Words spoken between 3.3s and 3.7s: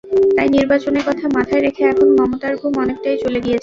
গিয়েছে।